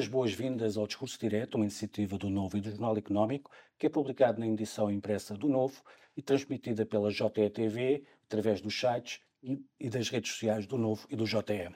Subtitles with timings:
[0.00, 3.90] as boas-vindas ao Discurso Direto, uma iniciativa do Novo e do Jornal Económico, que é
[3.90, 5.82] publicado na edição impressa do Novo
[6.16, 9.20] e transmitida pela JETV, através dos sites
[9.78, 11.68] e das redes sociais do Novo e do JE.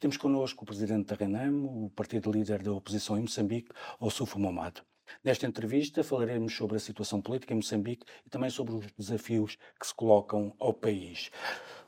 [0.00, 3.70] Temos connosco o presidente da RENAM, o partido líder da oposição em Moçambique,
[4.00, 4.82] Ossufo Momado.
[5.22, 9.86] Nesta entrevista falaremos sobre a situação política em Moçambique e também sobre os desafios que
[9.86, 11.30] se colocam ao país.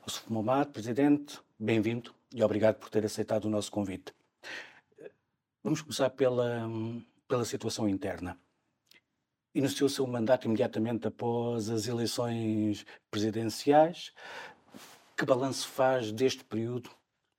[0.07, 4.13] Ossufo Momado, presidente, bem-vindo e obrigado por ter aceitado o nosso convite.
[5.65, 6.69] Vamos começar pela,
[7.27, 8.39] pela situação interna.
[9.51, 14.13] Iniciou seu mandato imediatamente após as eleições presidenciais.
[15.17, 16.91] Que balanço faz deste período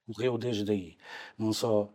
[0.05, 0.97] correu desde aí?
[1.37, 1.89] Não só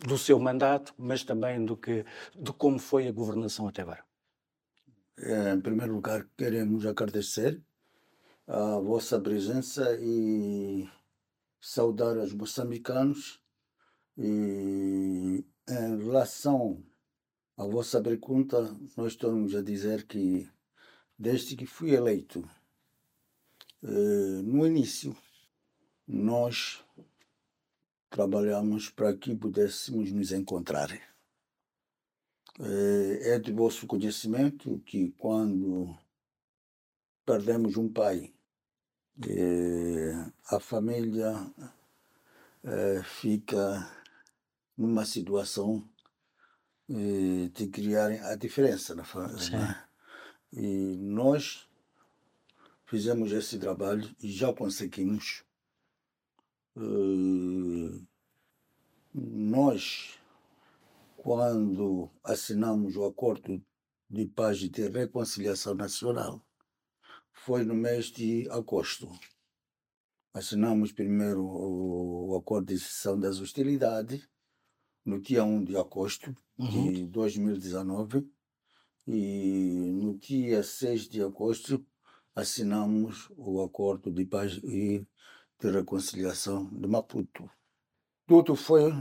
[0.00, 4.04] do seu mandato, mas também do que, de como foi a governação até agora.
[5.16, 7.62] É, em primeiro lugar, queremos agradecer
[8.44, 10.90] a vossa presença e
[11.60, 13.40] saudar os moçambicanos
[14.18, 16.82] e em relação
[17.56, 18.62] à vossa pergunta,
[18.96, 20.48] nós estamos a dizer que
[21.18, 22.48] desde que fui eleito,
[23.82, 25.16] eh, no início,
[26.06, 26.84] nós
[28.10, 30.90] trabalhamos para que pudéssemos nos encontrar.
[32.60, 35.96] Eh, é de vosso conhecimento que quando
[37.24, 38.32] perdemos um pai,
[39.28, 41.32] eh, a família
[43.04, 43.88] fica
[44.76, 45.88] numa situação
[46.88, 49.50] eh, de criar a diferença na família.
[49.50, 49.84] Né?
[50.52, 51.68] E nós
[52.84, 55.44] fizemos esse trabalho e já conseguimos.
[56.76, 58.00] Eh,
[59.14, 60.18] nós,
[61.16, 63.64] quando assinamos o acordo
[64.08, 66.44] de paz e de reconciliação nacional,
[67.32, 69.10] foi no mês de agosto.
[70.32, 74.28] Assinamos primeiro o acordo de cessão das hostilidades
[75.06, 76.92] no dia 1 de agosto uhum.
[76.92, 78.28] de 2019
[79.06, 81.86] e no dia 6 de agosto
[82.34, 85.06] assinamos o acordo de paz e
[85.60, 87.48] de reconciliação de Maputo.
[88.26, 88.92] Tudo foi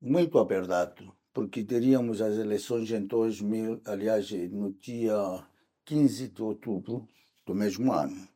[0.00, 5.44] muito apertado, porque teríamos as eleições em 2000, aliás, no dia
[5.84, 7.08] 15 de outubro
[7.44, 8.28] do mesmo ano.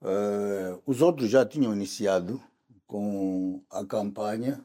[0.00, 2.42] Uh, os outros já tinham iniciado
[2.86, 4.64] com a campanha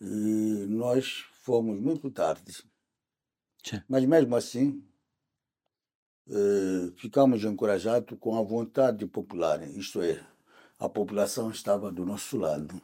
[0.00, 2.52] e nós fomos muito tarde.
[3.64, 3.82] Sim.
[3.88, 4.82] Mas mesmo assim,
[6.26, 10.26] uh, ficamos encorajados com a vontade popular, isto é,
[10.78, 12.80] a população estava do nosso lado.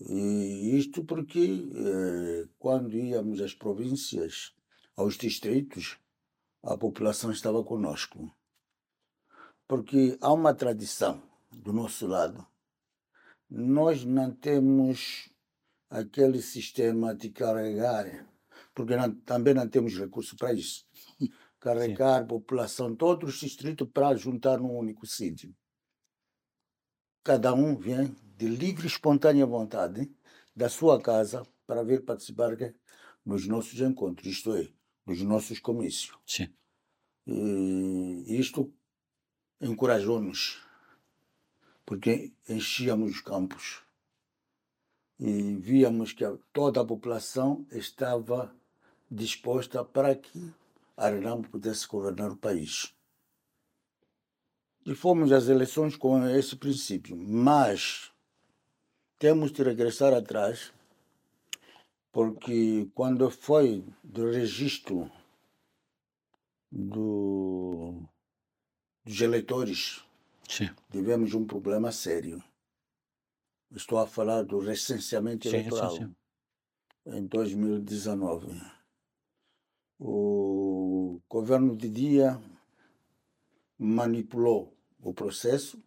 [0.00, 4.54] E isto porque, uh, quando íamos às províncias,
[4.96, 5.98] aos distritos,
[6.62, 8.34] a população estava conosco.
[9.68, 12.46] Porque há uma tradição do nosso lado
[13.50, 15.30] nós não temos
[15.90, 18.28] aquele sistema de carregar,
[18.74, 20.86] porque não, também não temos recursos para isso.
[21.60, 22.24] Carregar Sim.
[22.24, 25.54] a população, todos os distritos para juntar num único sítio.
[27.22, 30.12] Cada um vem de livre e espontânea vontade
[30.54, 32.50] da sua casa para vir participar
[33.24, 34.68] nos nossos encontros, isto é,
[35.06, 36.14] nos nossos comícios.
[36.26, 36.54] Sim.
[37.26, 38.70] E isto
[39.60, 40.63] encorajou-nos
[41.84, 43.82] porque enchíamos os campos
[45.18, 48.54] e víamos que toda a população estava
[49.10, 50.52] disposta para que
[50.96, 52.94] Arenamo pudesse governar o país.
[54.86, 58.12] E fomos às eleições com esse princípio, mas
[59.18, 60.72] temos de regressar atrás,
[62.12, 65.10] porque quando foi do registro
[66.70, 68.02] do,
[69.04, 70.03] dos eleitores
[70.48, 70.70] Sim.
[70.90, 72.42] tivemos um problema sério.
[73.70, 76.14] Estou a falar do recenseamento sim, eleitoral sim,
[77.06, 78.60] em 2019.
[79.98, 82.40] O governo de dia
[83.78, 85.82] manipulou o processo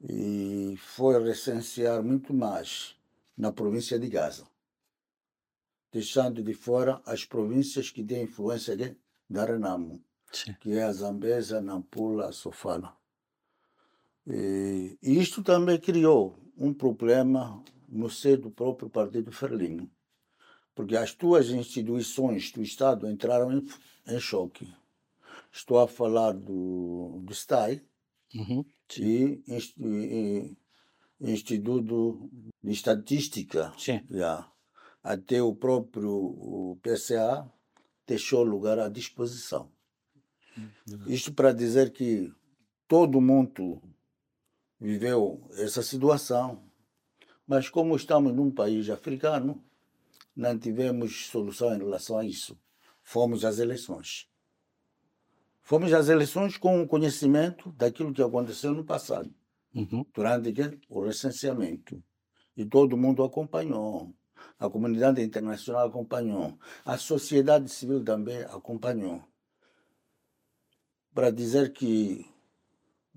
[0.00, 2.96] e foi recensear muito mais
[3.36, 4.46] na província de Gaza,
[5.92, 8.96] deixando de fora as províncias que têm influência de
[9.30, 10.02] Renamo,
[10.60, 12.96] que é a Zambesa, Nampula, Sofala.
[14.26, 19.90] E isto também criou um problema no seio do próprio Partido Ferlinho,
[20.74, 23.66] porque as tuas instituições do Estado entraram em,
[24.08, 24.72] em choque.
[25.50, 27.82] Estou a falar do, do STAI
[28.34, 28.64] uhum,
[28.96, 30.56] e, e,
[31.20, 32.28] Instituto
[32.62, 33.72] de Estatística.
[33.78, 34.04] Sim.
[34.10, 34.50] Yeah.
[35.02, 37.48] Até o próprio o PCA
[38.06, 39.70] deixou lugar à disposição.
[40.56, 41.06] Uhum.
[41.06, 42.32] Isto para dizer que
[42.88, 43.80] todo mundo
[44.82, 46.60] viveu essa situação
[47.46, 49.62] Mas como estamos num país africano,
[50.34, 52.58] não tivemos solução em relação a isso.
[53.02, 54.28] Fomos às eleições.
[55.60, 59.32] Fomos às eleições com o conhecimento daquilo que aconteceu no passado,
[59.74, 60.04] Uhum.
[60.14, 62.02] durante o recenseamento.
[62.56, 64.14] E todo mundo acompanhou.
[64.58, 66.58] A comunidade internacional acompanhou.
[66.84, 69.22] A sociedade civil também acompanhou.
[71.14, 72.26] Para dizer que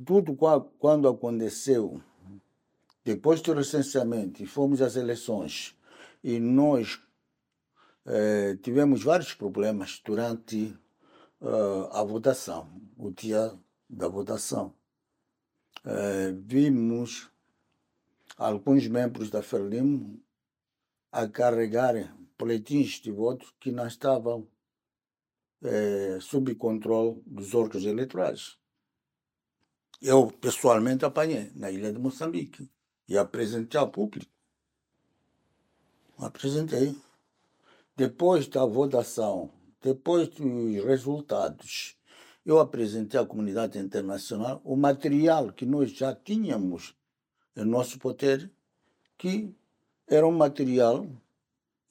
[0.03, 0.36] tudo
[0.80, 2.01] quando aconteceu,
[3.03, 5.77] depois do recenseamento, fomos às eleições,
[6.24, 7.00] e nós
[8.07, 10.77] eh, tivemos vários problemas durante
[11.42, 13.51] uh, a votação, o dia
[13.89, 14.75] da votação.
[15.83, 17.31] Uh, vimos
[18.38, 20.21] alguns membros da Ferlim
[21.12, 22.07] a carregarem
[22.38, 24.47] boletins de votos que não estavam
[26.21, 28.56] sob controle dos órgãos eleitorais.
[30.01, 32.69] Eu, pessoalmente, apanhei na ilha de Moçambique
[33.07, 34.31] e apresentei ao público.
[36.18, 36.95] Apresentei.
[37.95, 39.51] Depois da votação
[39.86, 41.95] depois dos resultados,
[42.44, 46.95] eu apresentei à comunidade internacional o material que nós já tínhamos
[47.56, 48.51] em nosso poder,
[49.15, 49.53] que
[50.07, 51.07] era um material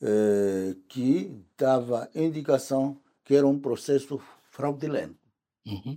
[0.03, 4.21] eh, que dava indicação que era um processo
[4.51, 5.17] fraudulento.
[5.65, 5.97] Uhum.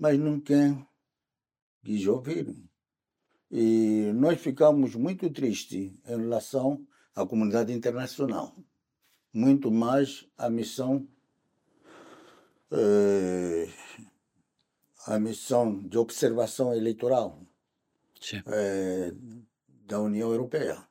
[0.00, 0.84] Mas ninguém
[1.84, 2.56] quis ouvir.
[3.50, 8.56] E nós ficamos muito tristes em relação à comunidade internacional
[9.32, 11.06] muito mais a missão
[12.72, 13.68] eh,
[15.06, 17.40] a missão de observação eleitoral
[18.46, 19.12] eh,
[19.86, 20.86] da União Europeia.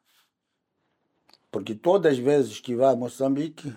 [1.51, 3.73] Porque todas as vezes que vai a Moçambique,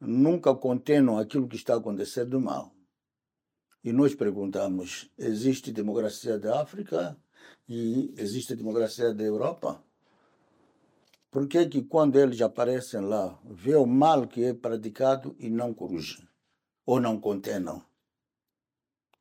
[0.00, 2.75] nunca condenam aquilo que está acontecendo mal.
[3.86, 7.16] E nós perguntamos: existe democracia da África
[7.68, 9.80] e existe democracia da Europa?
[11.30, 15.72] Por que que quando eles aparecem lá, vê o mal que é praticado e não
[15.72, 16.26] corrigem?
[16.84, 17.80] Ou não condenam?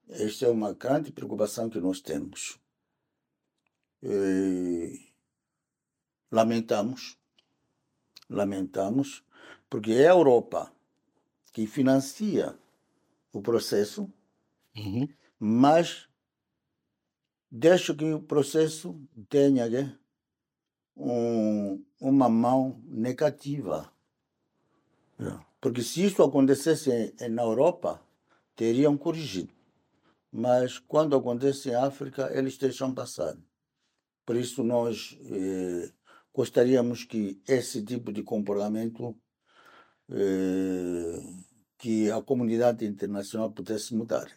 [0.10, 2.60] Esta é uma grande preocupação que nós temos.
[4.02, 5.12] E
[6.32, 7.20] lamentamos,
[8.28, 9.24] lamentamos,
[9.70, 10.74] porque é a Europa
[11.54, 12.58] que financia
[13.32, 14.12] o processo,
[14.76, 15.08] uhum.
[15.40, 16.08] mas
[17.52, 19.00] deixa que o processo
[19.30, 20.00] tenha
[20.96, 23.92] um, uma mão negativa.
[25.20, 25.40] É.
[25.60, 28.02] Porque se isso acontecesse na Europa,
[28.56, 29.54] teriam corrigido.
[30.32, 33.38] Mas quando acontece em África, eles deixam passar.
[34.26, 35.92] Por isso, nós eh,
[36.34, 39.16] gostaríamos que esse tipo de comportamento
[40.10, 41.20] eh,
[41.78, 44.28] que a comunidade internacional pudesse mudar.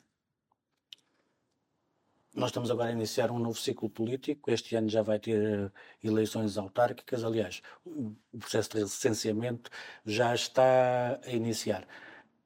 [2.38, 4.48] Nós estamos agora a iniciar um novo ciclo político.
[4.48, 5.70] Este ano já vai ter eh,
[6.04, 7.24] eleições autárquicas.
[7.24, 9.68] Aliás, o processo de recenseamento
[10.06, 11.84] já está a iniciar.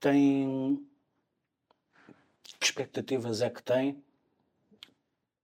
[0.01, 0.83] Tem.
[2.59, 4.03] Que expectativas é que tem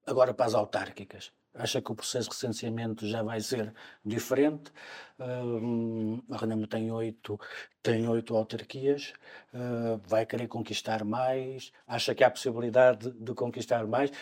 [0.07, 1.31] agora para as autárquicas?
[1.55, 3.75] Acha que o processo de recenseamento já vai ser
[4.05, 4.71] diferente?
[5.19, 7.39] Uh, a Renamo tem oito,
[7.83, 9.13] tem oito autarquias,
[9.53, 11.73] uh, vai querer conquistar mais?
[11.87, 14.13] Acha que há possibilidade de, de conquistar mais?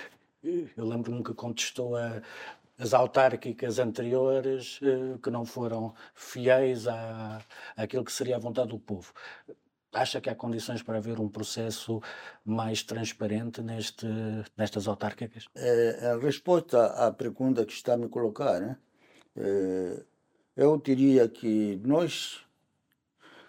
[0.77, 2.23] Eu lembro-me que contestou a,
[2.79, 7.41] as autárquicas anteriores uh, que não foram fiéis à,
[7.77, 9.13] àquilo que seria a vontade do povo.
[9.93, 12.03] Acha que há condições para haver um processo
[12.45, 14.07] mais transparente neste,
[14.57, 15.47] nestas autárquicas?
[15.55, 18.77] É, a resposta à pergunta que está a me colocar, né?
[19.37, 20.03] é,
[20.57, 22.43] eu diria que nós,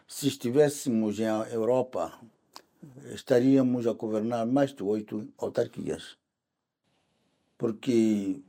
[0.08, 2.18] se estivéssemos em Europa,
[3.13, 6.18] estaríamos a governar mais de oito autarquias.
[7.58, 8.44] Porque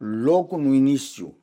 [0.00, 1.36] logo no início,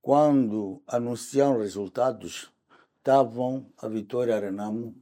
[0.00, 2.50] quando anunciaram resultados,
[2.96, 4.94] estavam a Vitória Renamo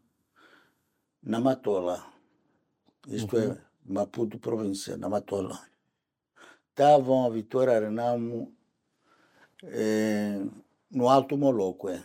[1.23, 2.05] na Matola.
[3.09, 3.53] Isto é uhum.
[3.53, 5.61] é Maputo província, na Matola.
[6.71, 8.53] Estavam a Vitória Renamo
[9.63, 10.45] eh,
[10.91, 12.03] no Alto Moloque,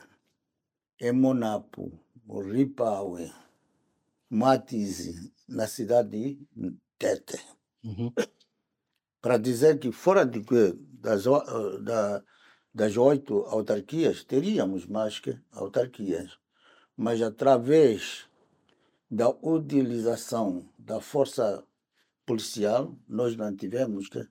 [0.99, 1.91] em Monapo,
[2.29, 3.31] Ripaue,
[4.29, 7.39] Matize, na cidade de Tete.
[7.83, 8.13] Uhum.
[9.21, 10.41] Para dizer que fora de,
[10.99, 11.25] das,
[11.83, 12.23] da,
[12.73, 16.39] das oito autarquias, teríamos mais que autarquias,
[16.97, 18.27] mas através
[19.09, 21.63] da utilização da força
[22.25, 24.27] policial, nós não tivemos que.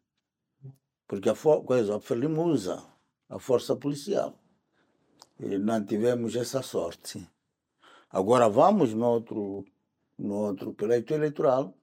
[1.06, 2.82] Porque a, coisa, a Frelimo usa
[3.28, 4.38] a força policial.
[5.38, 7.28] E não tivemos essa sorte.
[8.10, 9.64] Agora vamos no outro,
[10.18, 11.74] no outro pleito eleitoral,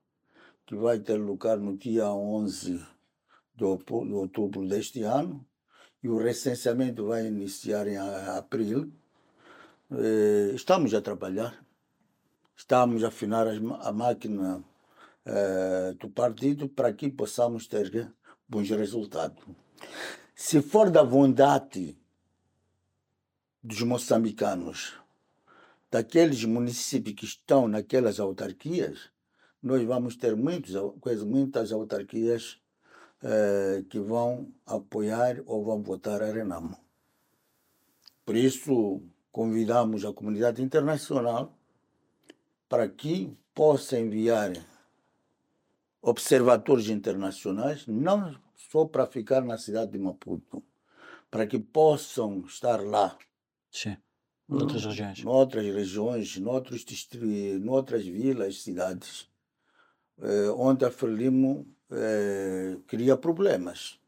[0.65, 2.96] que vai ter lugar no dia 11
[3.57, 5.45] de outubro deste ano
[6.03, 8.91] e o recenseamento vai iniciar em abril.
[9.91, 11.65] Eh, estamos a trabalhar,
[12.55, 14.63] estamos a afinar a máquina
[15.25, 18.13] eh, do partido para que possamos ter
[18.47, 19.43] bons resultados.
[20.35, 21.97] Se for da vontade
[23.63, 24.93] dos moçambicanos,
[25.89, 29.09] daqueles municípios que estão naquelas autarquias,
[29.63, 30.75] nós vamos ter muitos,
[31.25, 32.61] muitas autarquias
[33.23, 36.77] eh, que vão apoiar ou vão votar a Renamo.
[38.23, 41.57] Por isso, convidamos a comunidade internacional
[42.69, 44.53] para que possa enviar
[46.01, 50.63] observadores internacionais, não só para ficar na cidade de Maputo,
[51.31, 53.17] para que possam estar lá.
[53.71, 53.97] Sim.
[54.47, 55.23] Noutras regiões.
[55.23, 59.29] Noutras regiões, noutros distritos, noutras vilas, cidades,
[60.19, 63.99] eh, onde a Frelimo eh, cria problemas.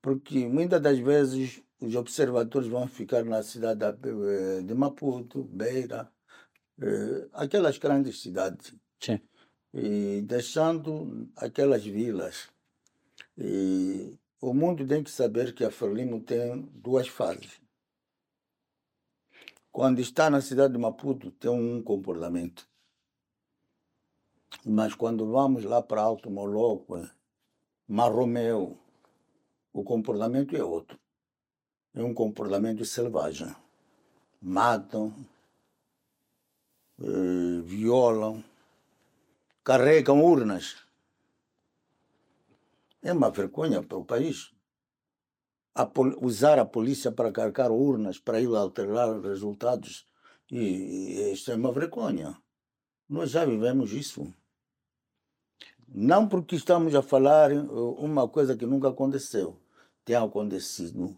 [0.00, 6.10] Porque muitas das vezes os observadores vão ficar na cidade eh, de Maputo, Beira,
[6.80, 8.74] eh, aquelas grandes cidades.
[9.00, 9.20] Sim.
[9.72, 12.48] E deixando aquelas vilas.
[13.36, 17.60] E o mundo tem que saber que a Frelimo tem duas fases.
[19.70, 22.66] Quando está na cidade de Maputo, tem um comportamento.
[24.64, 27.08] Mas quando vamos lá para Alto Moloco,
[27.88, 28.78] Marromeu,
[29.72, 30.98] o comportamento é outro.
[31.94, 33.54] É um comportamento selvagem.
[34.40, 35.14] Matam,
[36.98, 38.42] eh, violam,
[39.62, 40.76] carregam urnas.
[43.02, 44.52] É uma vergonha para o país.
[45.74, 45.88] A
[46.20, 50.06] usar a polícia para carregar urnas, para ir alterar resultados.
[50.50, 52.36] E, e isso é uma vergonha.
[53.08, 54.32] Nós já vivemos isso.
[55.88, 57.58] Não porque estamos a falar eh,
[57.98, 59.58] uma coisa que nunca aconteceu,
[60.04, 61.16] tem acontecido.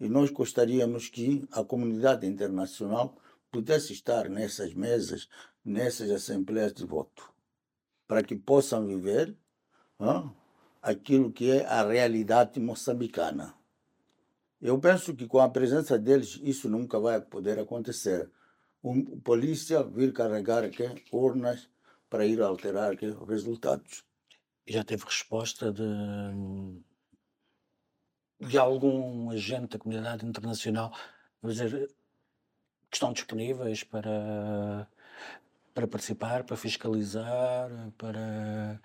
[0.00, 3.16] E nós gostaríamos que a comunidade internacional
[3.50, 5.28] pudesse estar nessas mesas,
[5.64, 7.32] nessas assembleias de voto,
[8.06, 9.36] para que possam viver
[10.82, 13.54] aquilo que é a realidade moçambicana.
[14.60, 18.30] Eu penso que com a presença deles isso nunca vai poder acontecer.
[18.82, 21.68] Um polícia vir carregar que, urnas
[22.08, 24.04] para ir alterar os resultados.
[24.66, 25.82] Já teve resposta de,
[28.40, 30.92] de algum agente da comunidade internacional
[31.42, 31.88] a dizer
[32.90, 34.88] que estão disponíveis para,
[35.74, 38.80] para participar, para fiscalizar, para,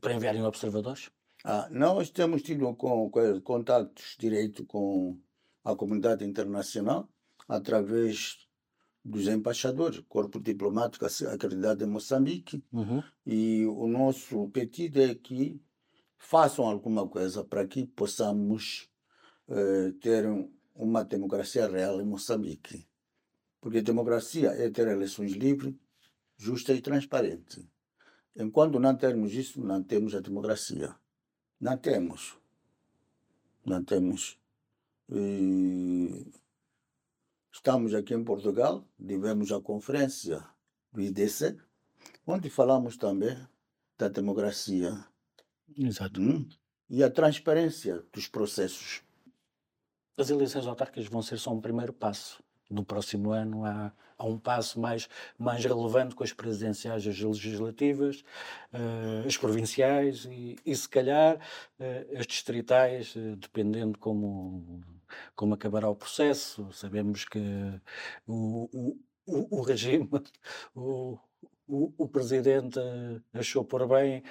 [0.00, 1.10] para enviarem observadores?
[1.44, 5.18] Ah, nós temos tido com, com, contatos direito com
[5.64, 7.08] a comunidade internacional
[7.48, 8.48] através
[9.04, 13.02] dos embaixadores, corpo diplomático acreditado em Moçambique, uhum.
[13.26, 15.60] e o nosso pedido é que
[16.16, 18.88] façam alguma coisa para que possamos
[19.48, 20.24] eh, ter
[20.74, 22.86] uma democracia real em Moçambique.
[23.60, 25.74] Porque democracia é ter eleições livres,
[26.36, 27.64] justas e transparentes.
[28.34, 30.94] Enquanto não temos isso, não temos a democracia.
[31.60, 32.36] Não temos.
[33.64, 34.38] Não temos.
[35.10, 36.26] E
[37.54, 40.42] Estamos aqui em Portugal, tivemos a conferência
[40.90, 41.58] do IDC,
[42.26, 43.36] onde falamos também
[43.98, 45.04] da democracia
[45.78, 46.20] Exato.
[46.20, 46.48] Hum,
[46.88, 49.02] e a transparência dos processos.
[50.16, 52.42] As eleições autárquicas vão ser só um primeiro passo.
[52.70, 55.06] No próximo ano há, há um passo mais,
[55.38, 58.24] mais relevante com as presidenciais, as legislativas,
[58.72, 64.82] uh, as provinciais e, e se calhar, uh, as distritais, uh, dependendo como
[65.34, 66.72] como acabará o processo.
[66.72, 67.40] Sabemos que
[68.26, 70.08] o, o, o, regime,
[70.74, 71.18] o,
[71.66, 72.78] o, o, presidente
[73.32, 74.22] achou por bem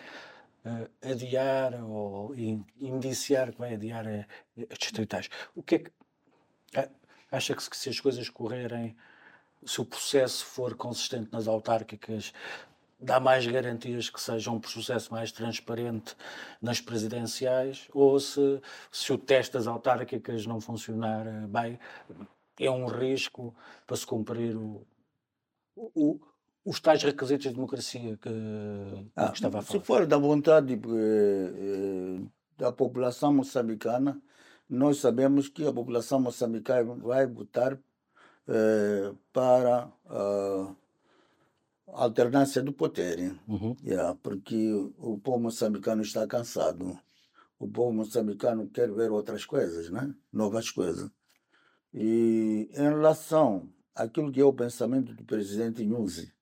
[0.66, 5.30] uh, adiar ou indiciar que vai adiar as distritais.
[5.56, 5.92] O que é que
[7.32, 8.96] acha que se as coisas correrem,
[9.66, 12.34] se o processo for consistente nas autárquicas,
[13.02, 16.16] dá mais garantias que seja um processo mais transparente
[16.62, 21.80] nas presidenciais ou se, se o teste das autárquicas não funcionar eh, bem,
[22.60, 23.56] é um risco
[23.88, 24.86] para se cumprir o,
[25.76, 26.20] o,
[26.64, 28.30] os tais requisitos de democracia que,
[29.16, 29.80] ah, que estava a falar.
[29.80, 32.22] Se for da vontade eh,
[32.58, 34.22] da população moçambicana,
[34.70, 37.78] nós sabemos que a população moçambicana vai votar
[38.48, 40.76] eh, para uh,
[41.94, 43.36] alternância do poder.
[43.48, 43.76] Uhum.
[43.84, 46.98] Yeah, porque o povo moçambicano está cansado.
[47.60, 50.14] O povo moçambicano quer ver outras coisas, né?
[50.32, 51.10] novas coisas.
[51.94, 56.34] E em relação àquilo que é o pensamento do presidente Nuzzi,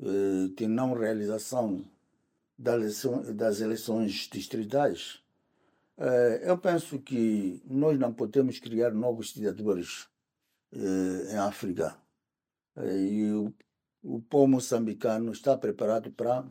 [0.00, 1.84] eh, de não realização
[2.58, 5.20] das eleições distritais,
[5.98, 10.08] eh, eu penso que nós não podemos criar novos ditadores
[10.72, 11.96] eh, em África.
[12.76, 13.54] E o,
[14.02, 16.44] o povo moçambicano está preparado para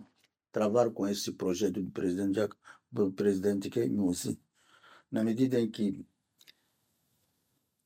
[0.52, 2.40] travar com esse projeto do presidente,
[2.92, 4.40] do presidente Kenyusi,
[5.12, 6.06] na medida em que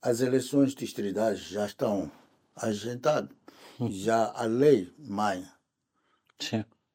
[0.01, 2.11] as eleições distritais já estão
[2.55, 3.35] agentadas,
[3.79, 3.91] hum.
[3.91, 5.43] já a lei mãe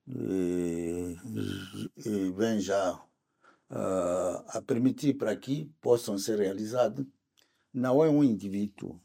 [0.07, 1.17] e,
[1.97, 7.05] e vem já uh, a permitir para que possam ser realizados,
[7.73, 9.01] não é um indivíduo,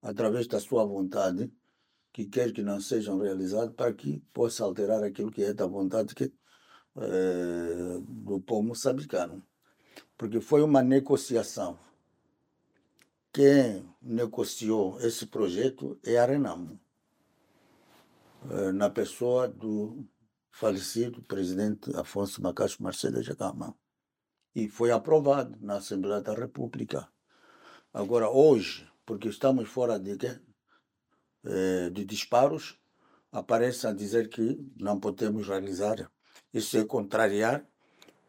[0.00, 1.50] através da sua vontade,
[2.12, 6.14] que quer que não sejam realizados para que possa alterar aquilo que é da vontade
[6.14, 6.32] que,
[6.96, 9.42] é, do povo moçambicano.
[10.16, 11.78] Porque foi uma negociação.
[13.32, 16.78] Quem negociou esse projeto é a Renamo,
[18.50, 20.06] é, na pessoa do
[20.50, 23.74] falecido presidente Afonso Macacho Marcelo Jacama.
[24.54, 27.08] E foi aprovado na Assembleia da República.
[27.90, 30.16] Agora, hoje, porque estamos fora de,
[31.44, 32.78] eh, de disparos,
[33.30, 36.10] aparece a dizer que não podemos realizar.
[36.52, 37.66] Isso é contrariar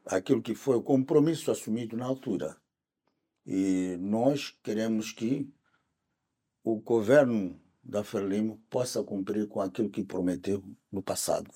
[0.05, 2.58] aquilo que foi o compromisso assumido na altura.
[3.46, 5.51] E nós queremos que
[6.63, 11.51] o governo da Frelimo possa cumprir com aquilo que prometeu no passado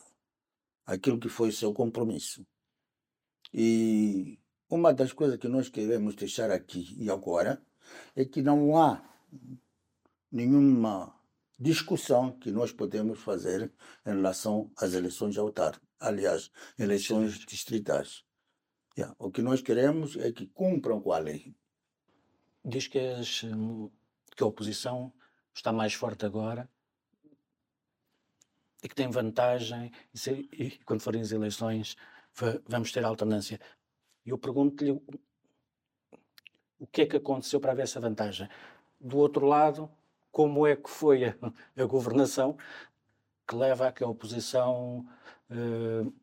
[0.88, 2.48] aquilo que foi seu compromisso.
[3.54, 7.62] E uma das coisas que nós queremos deixar aqui e agora
[8.16, 9.04] é que não há
[10.32, 11.14] nenhuma
[11.60, 13.72] discussão que nós podemos fazer
[14.06, 18.24] em relação às eleições autárquicas, aliás, eleições distritais.
[18.98, 19.16] Yeah.
[19.20, 21.56] O que nós queremos é que cumpram com a lei.
[22.64, 23.42] Diz que, as,
[24.36, 25.14] que a oposição
[25.54, 26.70] está mais forte agora
[28.84, 31.96] e que tem vantagem, e, e quando forem as eleições
[32.68, 33.60] vamos ter alternância.
[34.26, 34.92] E eu pergunto-lhe
[36.80, 38.48] o que é que aconteceu para haver essa vantagem.
[39.00, 39.90] Do outro lado,
[40.32, 41.36] como é que foi a,
[41.76, 42.58] a governação
[43.48, 45.06] que leva a que a oposição.
[45.50, 46.14] Uh,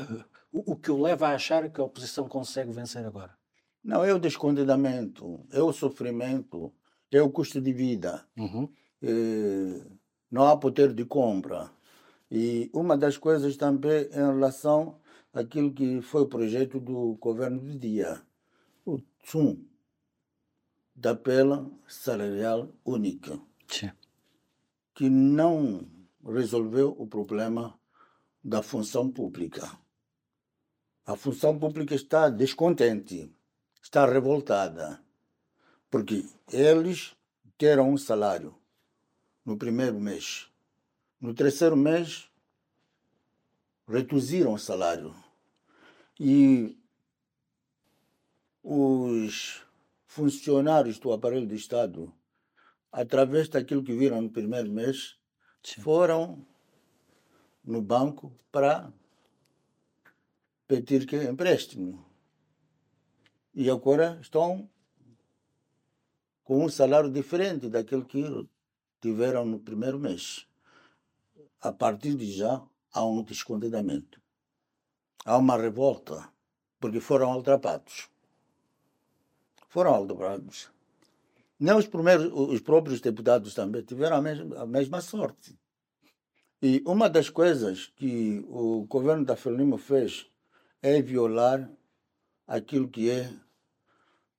[0.00, 3.36] uh, o, que o leva a achar que a oposição consegue vencer agora?
[3.82, 6.72] Não, é o descontentamento, é o sofrimento,
[7.10, 8.24] é o custo de vida.
[8.36, 8.68] Uhum.
[9.02, 11.70] É não há poder de compra.
[12.28, 14.98] E uma das coisas também em relação
[15.32, 18.20] àquilo que foi o projeto do governo de dia,
[18.84, 19.64] o TSUM,
[20.94, 23.90] da pela salarial única, Sim.
[24.94, 25.86] que não
[26.24, 27.78] resolveu o problema
[28.42, 29.70] da função pública.
[31.06, 33.30] A função pública está descontente,
[33.82, 35.02] está revoltada,
[35.90, 37.14] porque eles
[37.58, 38.54] terão um salário
[39.44, 40.48] no primeiro mês.
[41.20, 42.30] No terceiro mês,
[43.86, 45.14] reduziram o salário.
[46.18, 46.78] E
[48.62, 49.63] os
[50.14, 52.14] funcionários do aparelho de Estado,
[52.92, 55.18] através daquilo que viram no primeiro mês,
[55.60, 55.80] Sim.
[55.80, 56.46] foram
[57.64, 58.92] no banco para
[60.68, 62.06] pedir que empréstimo.
[63.52, 64.70] E agora estão
[66.44, 68.22] com um salário diferente daquele que
[69.00, 70.46] tiveram no primeiro mês.
[71.60, 74.22] A partir de já, há um descontentamento.
[75.24, 76.32] Há uma revolta,
[76.78, 78.13] porque foram ultrapassados.
[79.74, 80.70] Foram ultrapassados.
[81.58, 85.58] Nem os, primeiros, os próprios deputados também tiveram a mesma, a mesma sorte.
[86.62, 90.30] E uma das coisas que o governo da Frelimo fez
[90.80, 91.68] é violar
[92.46, 93.28] aquilo que é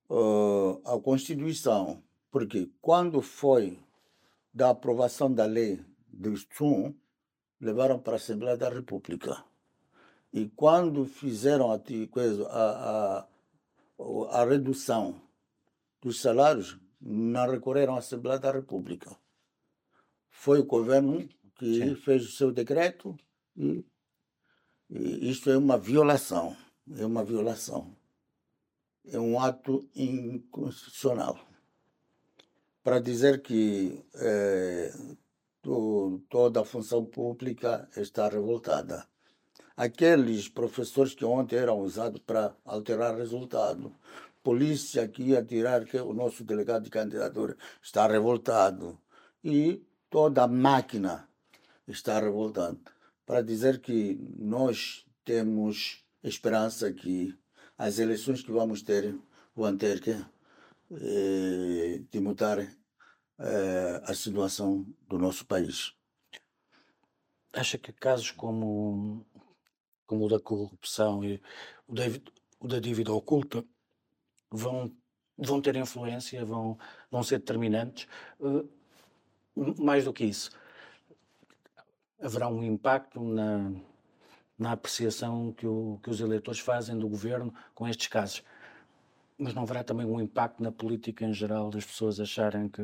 [0.10, 2.02] uh, a Constituição.
[2.32, 3.78] Porque quando foi
[4.54, 6.95] da aprovação da lei do SUM,
[7.60, 9.43] levaram para a Assembleia da República.
[10.32, 13.28] E quando fizeram a, a, a,
[14.30, 15.24] a redução
[16.05, 19.09] dos salários, não recorreram à Assembleia da República.
[20.29, 21.95] Foi o governo que Sim.
[21.95, 23.17] fez o seu decreto
[23.57, 23.83] e,
[24.87, 26.55] e isto é uma violação.
[26.95, 27.95] É uma violação.
[29.03, 31.39] É um ato inconstitucional
[32.83, 34.93] para dizer que é,
[36.29, 39.07] toda a função pública está revoltada.
[39.75, 43.91] Aqueles professores que ontem eram usados para alterar resultado,
[44.45, 49.01] polícia que ia tirar que o nosso delegado de candidatura está revoltado
[49.43, 51.27] e toda a máquina
[51.88, 52.77] está revoltada
[53.25, 57.36] para dizer que nós temos esperança que
[57.75, 59.17] as eleições que vamos ter
[59.55, 60.12] vão ter que
[60.91, 65.91] eh, de mudar eh, a situação do nosso país.
[67.51, 69.25] Acha que casos como
[70.05, 71.41] como o da corrupção e
[71.88, 73.65] o da dívida oculta,
[74.51, 74.91] vão,
[75.38, 76.77] vão ter influência, vão,
[77.10, 78.08] vão ser determinantes.
[78.39, 78.67] Uh,
[79.77, 80.51] mais do que isso,
[82.21, 83.71] haverá um impacto na,
[84.58, 88.43] na apreciação que, o, que os eleitores fazem do governo com estes casos.
[89.38, 92.81] Mas não haverá também um impacto na política em geral das pessoas acharem que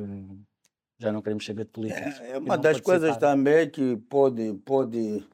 [0.98, 2.24] já não queremos saber de política?
[2.24, 5.26] É, é uma das coisas também que pode, pode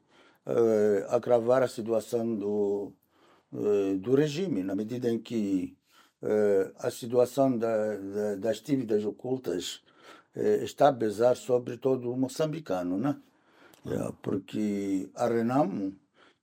[0.46, 2.92] uh, agravar a situação do,
[3.52, 5.76] uh, do regime, na medida em que
[6.78, 9.82] a situação da, da, das dívidas ocultas
[10.34, 13.16] está a pesar sobre todo o moçambicano, né?
[13.86, 15.96] É, porque a Renamo,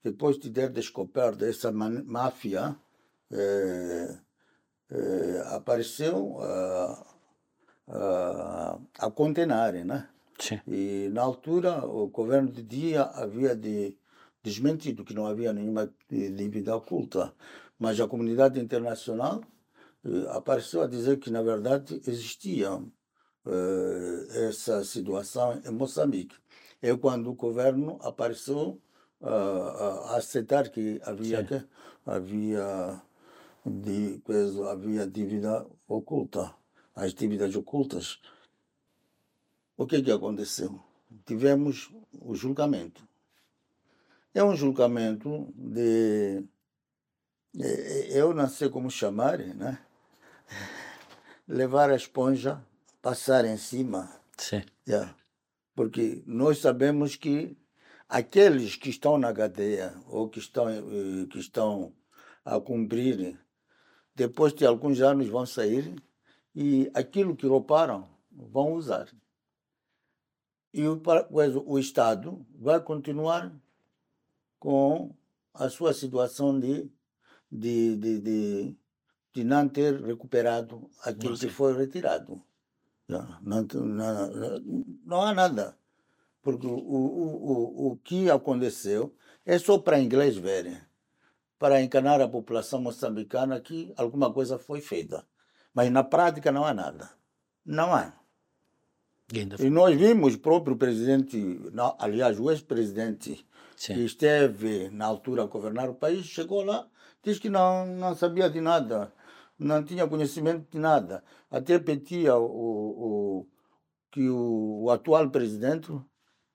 [0.04, 2.76] depois de ter descoberto essa máfia,
[3.32, 4.18] é,
[4.90, 7.16] é, apareceu a,
[7.88, 10.10] a, a condenar, né?
[10.40, 10.60] Sim.
[10.68, 13.98] E na altura o governo de dia havia de
[14.44, 17.34] desmentido que não havia nenhuma dívida oculta,
[17.80, 19.42] mas a comunidade internacional
[20.30, 22.82] apareceu a dizer que na verdade existia
[24.48, 26.36] essa situação em Moçambique
[26.82, 28.82] é quando o governo apareceu
[29.22, 31.63] uh, a aceitar que havia que
[32.06, 33.02] havia
[33.65, 36.54] de coisa, havia dívida oculta,
[36.96, 38.20] as dívidas ocultas.
[39.76, 40.80] O que que aconteceu?
[41.26, 41.91] Tivemos
[42.22, 43.08] o julgamento.
[44.34, 46.44] É um julgamento de
[48.10, 49.80] eu não sei como chamar, né?
[51.47, 52.62] Levar a esponja,
[53.01, 54.10] passar em cima.
[54.38, 54.63] Sim.
[54.88, 55.15] Yeah
[55.75, 57.55] porque nós sabemos que
[58.08, 61.93] aqueles que estão na cadeia ou que estão, eh, que estão
[62.45, 63.38] a cumprir,
[64.15, 65.93] depois de alguns anos vão sair
[66.55, 69.10] e aquilo que roubaram vão usar.
[70.73, 71.01] E o,
[71.65, 73.53] o Estado vai continuar
[74.60, 75.13] com
[75.53, 76.89] a sua situação de,
[77.51, 78.77] de, de, de,
[79.36, 81.45] de não ter recuperado aquilo Nossa.
[81.45, 82.41] que foi retirado.
[83.06, 83.67] Não, não,
[85.06, 85.78] não há nada.
[86.41, 89.13] Porque o, o, o, o que aconteceu
[89.45, 90.78] é só para inglês verem,
[91.60, 95.28] para encanar a população moçambicana que alguma coisa foi feita.
[95.74, 97.10] Mas na prática não há nada.
[97.65, 98.13] Não há.
[99.60, 101.60] E nós vimos o próprio presidente,
[102.00, 103.45] aliás, o ex-presidente,
[103.76, 106.88] que esteve na altura a governar o país, chegou lá,
[107.21, 109.12] disse que não, não sabia de nada
[109.58, 111.24] não tinha conhecimento de nada.
[111.50, 113.48] Até pedia o, o,
[114.12, 115.91] que o, o atual presidente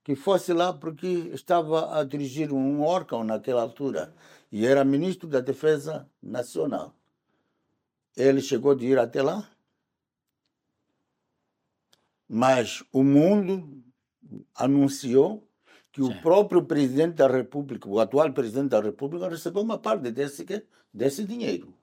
[0.02, 4.14] que fosse lá porque estava a dirigir um órgão naquela altura
[4.50, 6.94] e era ministro da Defesa Nacional.
[8.16, 9.48] Ele chegou de ir até lá,
[12.28, 13.82] mas o mundo
[14.54, 15.46] anunciou
[15.92, 16.08] que Sim.
[16.08, 20.46] o próprio presidente da República, o atual presidente da República, recebeu uma parte desse,
[20.92, 21.74] desse dinheiro.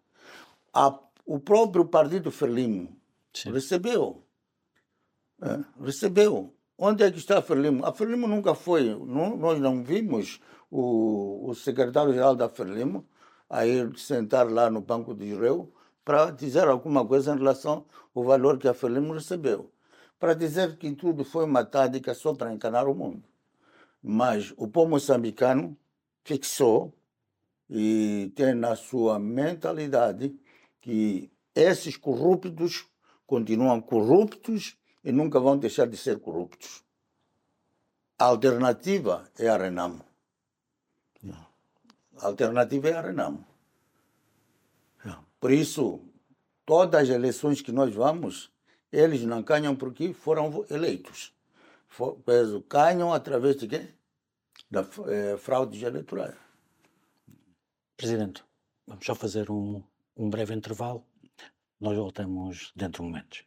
[0.74, 0.92] A
[1.28, 2.98] o próprio partido Frelimo
[3.34, 3.52] Sim.
[3.52, 4.24] recebeu.
[5.42, 6.56] É, recebeu.
[6.78, 7.86] Onde é que está a Frelimo?
[7.86, 10.40] A Frelimo nunca foi, não, nós não vimos
[10.72, 13.06] o, o secretário-geral da Frelimo
[13.50, 15.72] a ir sentar lá no Banco de Israel
[16.06, 17.86] para dizer alguma coisa em relação
[18.16, 19.70] ao valor que a Frelimo recebeu.
[20.18, 23.24] Para dizer que tudo foi uma tática só para enganar o mundo.
[24.02, 25.78] Mas o povo moçambicano
[26.24, 26.94] fixou
[27.70, 30.34] e tem na sua mentalidade
[30.88, 32.88] que esses corruptos
[33.26, 36.82] continuam corruptos e nunca vão deixar de ser corruptos.
[38.18, 40.02] A alternativa é a Renamo.
[42.18, 43.46] A alternativa é a Renamo.
[45.42, 46.00] Por isso,
[46.66, 48.50] todas as eleições que nós vamos,
[48.90, 51.34] eles não ganham porque foram eleitos.
[52.70, 53.90] Ganham através de quê?
[54.72, 56.32] Da é, fraude eleitoral.
[57.98, 58.42] Presidente,
[58.88, 59.84] vamos só fazer um,
[60.18, 61.06] um breve intervalo.
[61.80, 63.46] Nós voltamos dentro de momentos.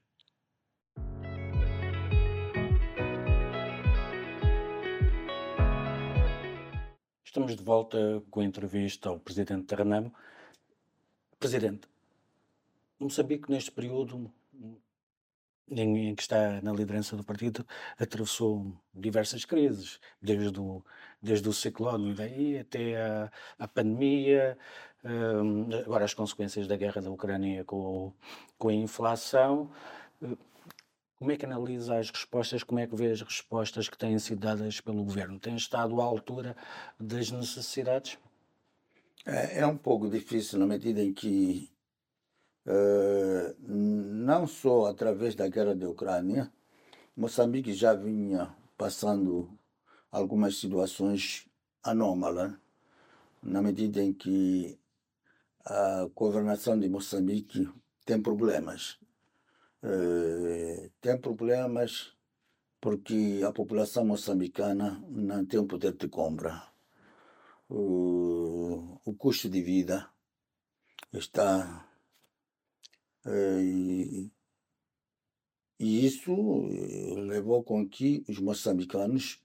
[7.25, 10.15] Estamos de volta com a entrevista ao Presidente Terranamo.
[11.39, 11.89] Presidente,
[12.99, 14.33] Moçambique, neste período
[15.71, 17.67] em, que está na liderança do partido,
[17.99, 20.85] atravessou diversas crises, desde o,
[21.23, 24.59] desde o ciclone daí até a, a pandemia,
[25.85, 28.13] agora as consequências da guerra da Ucrânia com,
[28.59, 29.71] com a inflação.
[31.19, 32.63] Como é que analisa as respostas?
[32.63, 35.39] Como é que vê as respostas que têm sido dadas pelo governo?
[35.39, 36.57] Tem estado à altura
[36.99, 38.19] das necessidades?
[39.27, 41.71] É, é um pouco difícil na medida em que
[42.67, 46.51] uh, não só através da guerra da Ucrânia,
[47.15, 49.51] Moçambique já vinha passando
[50.11, 51.47] algumas situações
[51.83, 52.55] anômalas
[53.43, 54.80] na medida em que
[55.65, 57.69] a governação de Moçambique
[58.05, 58.99] tem problemas.
[59.83, 62.13] Eh, tem problemas
[62.81, 66.63] porque a população moçambicana não tem o poder de compra.
[67.69, 70.09] O, o custo de vida
[71.13, 71.87] está.
[73.27, 74.33] Eh, e,
[75.79, 76.33] e isso
[77.27, 79.43] levou com que os moçambicanos,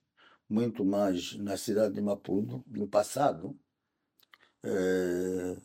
[0.49, 3.58] muito mais na cidade de Maputo, no passado,
[4.63, 5.58] eh,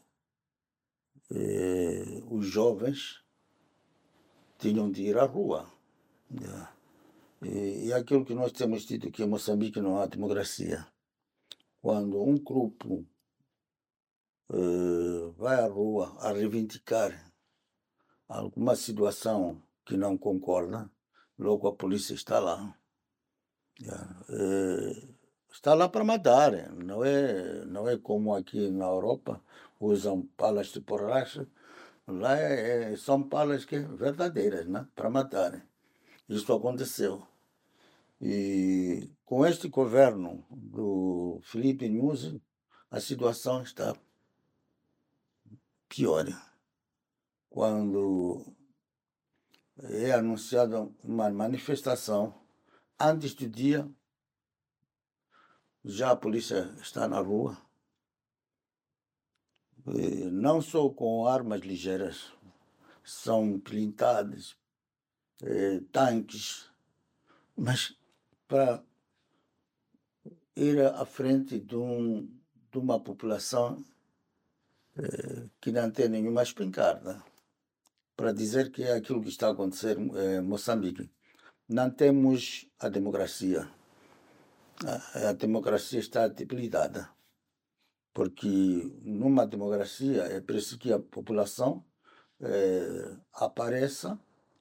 [1.33, 3.23] eh, os jovens
[4.59, 5.71] tinham de ir à rua.
[7.43, 10.87] E, e aquilo que nós temos dito que em Moçambique não há democracia.
[11.81, 13.07] Quando um grupo
[14.53, 17.33] eh, vai à rua a reivindicar
[18.29, 20.91] alguma situação que não concorda,
[21.39, 22.77] logo a polícia está lá.
[24.29, 25.09] Eh,
[25.51, 29.43] está lá para matar, não é, não é como aqui na Europa,
[29.81, 31.49] usam palas de borracha,
[32.07, 34.87] lá é, é, são palas que verdadeiras, né?
[34.95, 35.67] para matar.
[36.29, 37.27] Isso aconteceu.
[38.21, 42.37] E com este governo do Felipe Nunes,
[42.91, 43.97] a situação está
[45.89, 46.27] pior.
[47.49, 48.45] Quando
[49.79, 52.35] é anunciada uma manifestação,
[53.01, 53.89] antes do dia,
[55.83, 57.57] já a polícia está na rua
[60.31, 62.33] não só com armas ligeiras,
[63.03, 64.57] são blindadas,
[65.43, 66.71] eh, tanques,
[67.57, 67.97] mas
[68.47, 68.83] para
[70.55, 72.29] ir à frente de, um,
[72.71, 73.85] de uma população
[74.97, 77.23] eh, que não tem nenhuma espingarda,
[78.17, 81.11] para dizer que é aquilo que está a acontecer em Moçambique.
[81.69, 83.69] Não temos a democracia.
[85.15, 87.09] A democracia está debilitada
[88.13, 88.49] porque
[89.03, 91.85] numa democracia é preciso que a população
[92.41, 94.19] é, apareça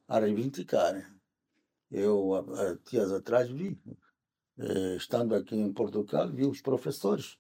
[0.07, 1.13] a reivindicar.
[1.91, 3.79] Eu, há dias atrás, vi,
[4.57, 7.37] é, estando aqui em Portugal, vi os professores,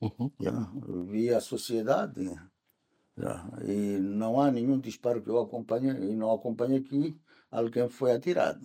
[0.00, 0.30] uhum.
[1.06, 2.30] vi a sociedade,
[3.64, 7.18] e não há nenhum disparo que eu acompanhe, e não acompanhe que
[7.50, 8.64] alguém foi atirado.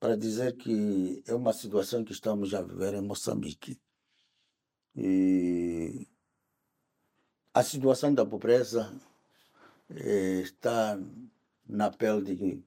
[0.00, 3.80] Para dizer que é uma situação que estamos a viver em Moçambique.
[4.96, 6.06] E
[7.54, 8.92] a situação da pobreza
[9.90, 10.98] eh, está
[11.66, 12.64] na pele de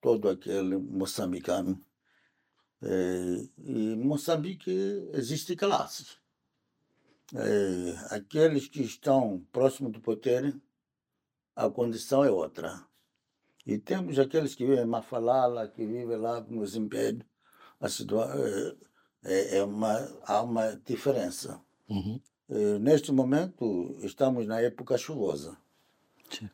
[0.00, 1.84] todo aquele moçambicano.
[2.82, 4.70] Eh, e Moçambique
[5.12, 6.18] existe classes.
[7.34, 10.54] Eh, aqueles que estão próximos do poder,
[11.56, 12.86] a condição é outra.
[13.66, 17.24] E temos aqueles que vivem em Mafalala, que vivem lá nos impérios.
[17.80, 18.76] A situação
[19.24, 21.60] é, é uma, há uma diferença.
[21.88, 22.20] Uhum.
[22.48, 25.56] É, neste momento, estamos na época chuvosa.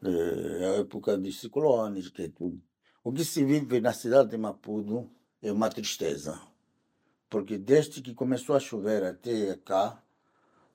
[0.03, 2.61] É, é a época de ciclones, que é tudo.
[3.03, 5.11] O que se vive na cidade de Maputo
[5.42, 6.40] é uma tristeza.
[7.29, 10.03] Porque desde que começou a chover até cá,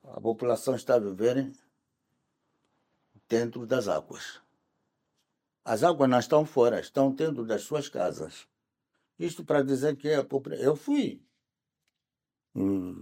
[0.04, 1.52] a população está a viver
[3.28, 4.42] dentro das águas.
[5.64, 8.48] As águas não estão fora, estão dentro das suas casas.
[9.18, 10.26] Isto para dizer que é.
[10.60, 11.22] Eu fui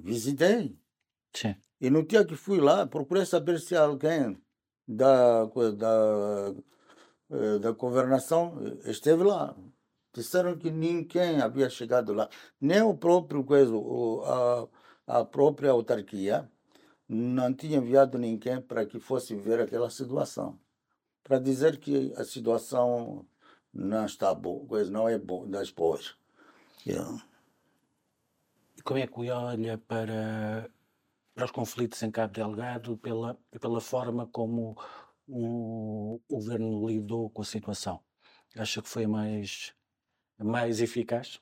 [0.04, 0.78] visitei.
[1.34, 1.56] Sim.
[1.80, 4.38] E no dia que fui lá, procurei saber se alguém
[4.88, 6.56] da, da,
[7.30, 8.56] eh, da governação
[8.86, 9.56] esteve lá.
[10.14, 12.30] Disseram que ninguém havia chegado lá.
[12.60, 13.74] Nem o próprio coisa,
[15.06, 16.50] a, a própria autarquia
[17.08, 20.60] não tinha enviado ninguém para que fosse ver aquela situação.
[21.24, 23.26] Para dizer que a situação
[23.74, 26.16] não está boa, coisa não é boa, das boas.
[26.86, 27.22] Yeah
[28.88, 30.72] como é que olha para,
[31.36, 34.78] para os conflitos em Cabo Delgado pela, pela forma como
[35.28, 38.02] o, o governo lidou com a situação?
[38.56, 39.76] Acha que foi mais,
[40.40, 41.42] mais eficaz?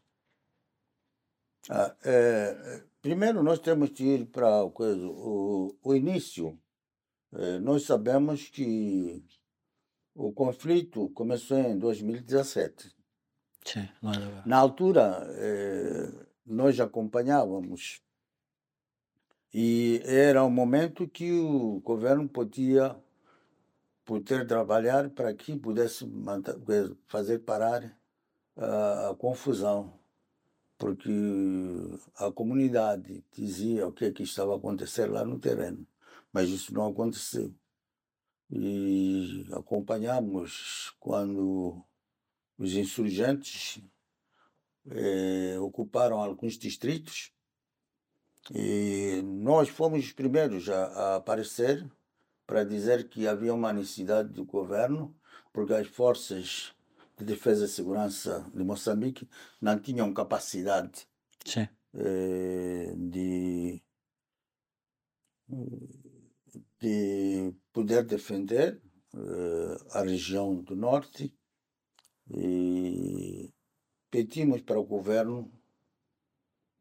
[1.70, 6.60] Ah, é, primeiro, nós temos que ir para coisa, o, o início.
[7.32, 9.24] É, nós sabemos que
[10.16, 12.96] o conflito começou em 2017.
[13.64, 13.88] Sim,
[14.48, 18.02] Na altura, é, nós acompanhávamos.
[19.54, 22.96] E era um momento que o governo podia
[24.04, 26.06] poder trabalhar para que pudesse
[27.08, 27.98] fazer parar
[28.56, 29.98] a, a confusão,
[30.78, 31.10] porque
[32.18, 35.88] a comunidade dizia o que, é que estava acontecendo lá no terreno,
[36.32, 37.54] mas isso não aconteceu.
[38.52, 41.84] E acompanhamos quando
[42.58, 43.82] os insurgentes
[44.92, 47.32] eh, ocuparam alguns distritos.
[48.54, 51.90] E nós fomos os primeiros a, a aparecer
[52.46, 55.16] para dizer que havia uma necessidade do governo,
[55.52, 56.76] porque as forças
[57.18, 59.28] de defesa e segurança de Moçambique
[59.60, 61.08] não tinham capacidade
[61.94, 63.82] eh, de,
[66.80, 68.82] de poder defender
[69.16, 71.34] eh, a região do norte.
[72.30, 73.54] E
[74.16, 75.52] pedimos para o governo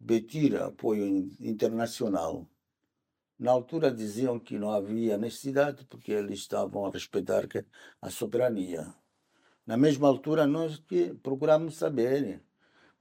[0.07, 1.05] pedir apoio
[1.40, 2.49] internacional.
[3.37, 7.42] Na altura diziam que não havia necessidade porque eles estavam a respeitar
[8.01, 8.94] a soberania.
[9.66, 12.40] Na mesma altura nós que procuramos saber,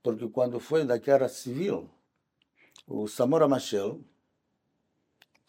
[0.02, 1.88] porque quando foi da guerra civil,
[2.88, 4.04] o Samora Machel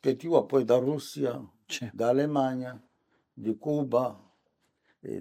[0.02, 1.90] pediu apoio da Rússia, Sim.
[1.94, 2.82] da Alemanha,
[3.34, 4.20] de Cuba,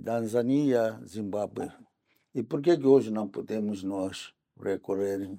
[0.04, 1.71] Tanzânia, Zimbábue.
[2.35, 5.37] E por que, que hoje não podemos nós recorrer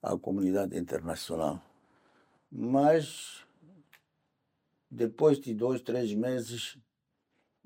[0.00, 1.60] à comunidade internacional?
[2.50, 3.44] Mas
[4.90, 6.78] depois de dois, três meses,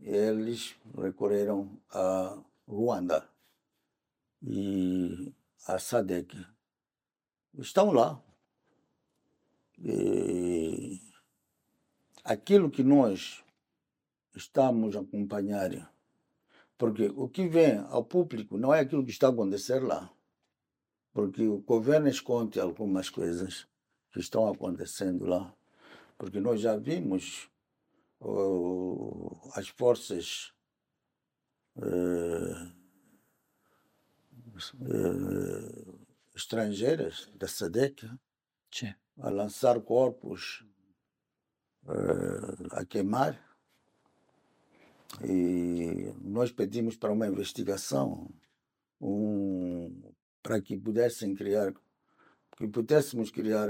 [0.01, 3.29] eles recorreram a Ruanda
[4.43, 5.33] e
[5.67, 6.35] a SADEC.
[7.59, 8.21] Estão lá.
[9.79, 11.01] E
[12.25, 13.45] aquilo que nós
[14.35, 15.92] estamos a acompanhar,
[16.83, 20.13] porque o que vem ao público não é aquilo que está a acontecer lá,
[21.13, 23.69] porque o governo esconde algumas coisas
[24.11, 25.55] que estão acontecendo lá,
[26.19, 27.49] porque nós já vimos
[28.21, 30.53] uh, as forças
[31.77, 32.67] uh,
[34.81, 36.01] uh,
[36.35, 38.11] estrangeiras da SADEC
[38.73, 38.93] Sim.
[39.21, 40.67] a lançar corpos,
[42.73, 43.52] a queimar.
[45.25, 48.31] E nós pedimos para uma investigação,
[49.01, 51.75] um, para que pudessem criar,
[52.57, 53.69] que pudéssemos criar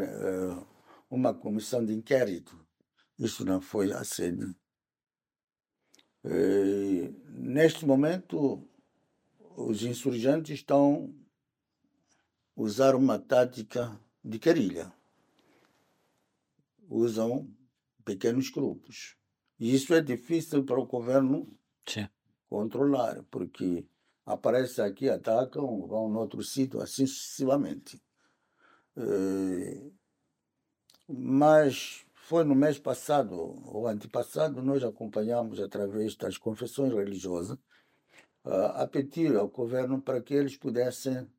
[1.10, 2.58] uma comissão de inquérito.
[3.18, 4.54] Isso não foi aceito.
[7.28, 8.66] Neste momento,
[9.56, 11.14] os insurgentes estão
[12.56, 14.92] usar uma tática de guerrilha.
[16.88, 17.50] Usam
[18.04, 19.16] pequenos grupos.
[19.62, 21.46] E isso é difícil para o governo
[21.86, 22.08] Sim.
[22.48, 23.86] controlar, porque
[24.26, 28.02] aparece aqui, atacam, vão no outro sítio, assim sucessivamente.
[31.08, 37.56] Mas foi no mês passado ou antepassado, nós acompanhamos através das confissões religiosas
[38.42, 41.30] a pedir ao governo para que eles pudessem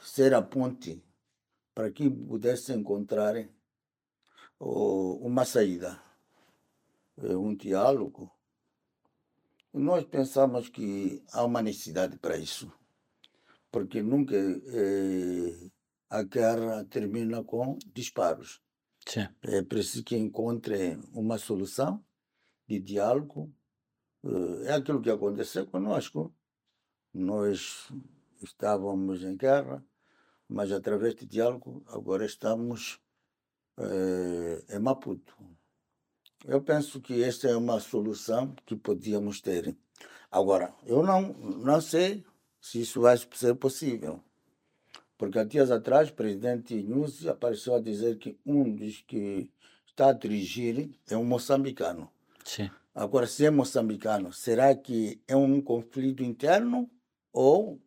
[0.00, 1.02] ser a ponte,
[1.74, 3.34] para que pudessem encontrar
[4.60, 6.00] uma saída,
[7.22, 8.30] um diálogo.
[9.72, 12.72] Nós pensamos que há uma necessidade para isso,
[13.70, 15.70] porque nunca eh,
[16.08, 18.62] a guerra termina com disparos.
[19.06, 19.28] Sim.
[19.42, 22.04] É preciso que encontrem uma solução
[22.66, 23.52] de diálogo.
[24.64, 26.34] É aquilo que aconteceu conosco.
[27.14, 27.88] Nós
[28.42, 29.84] estávamos em guerra,
[30.48, 33.00] mas através de diálogo agora estamos
[33.78, 35.36] eh, em Maputo.
[36.44, 39.76] Eu penso que esta é uma solução que podíamos ter.
[40.30, 42.24] Agora, eu não, não sei
[42.60, 44.20] se isso vai ser possível.
[45.16, 49.50] Porque há dias atrás, o presidente Nussi apareceu a dizer que um dos que
[49.86, 52.10] está a dirigir é um moçambicano.
[52.44, 52.70] Sim.
[52.94, 56.88] Agora, se é moçambicano, será que é um conflito interno
[57.32, 57.80] ou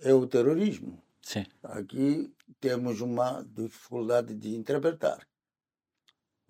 [0.00, 1.02] é o terrorismo?
[1.22, 1.46] Sim.
[1.62, 5.26] Aqui temos uma dificuldade de interpretar.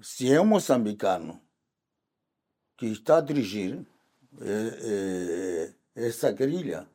[0.01, 1.41] Se é um moçambicano
[2.77, 3.85] que está a dirigir
[4.41, 6.89] é, é, essa guerrilha,